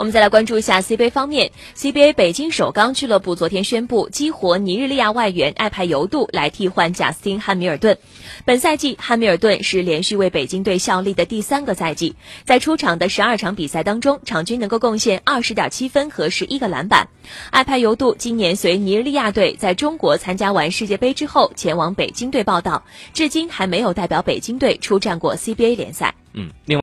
[0.00, 7.98] 我们再来关注一下 CBA 方面，CBA 北京首钢俱乐部昨天宣布激活尼日利亚外援艾派尤杜来替换贾斯汀·汉密尔顿。
[8.46, 12.16] 本赛季，汉密尔顿是连续为北京队效力的第三个赛季，
[12.46, 17.06] 在出场的十二场比赛当中，场均能够贡献二十点七分和十一个篮板。
[17.50, 26.14] 艾派尤杜今年随尼日利亚队在中国参加完世界杯之后，前往北京队报道，至今还没有代表北京队出战过 CBA 联赛。
[26.32, 26.78] 嗯，另。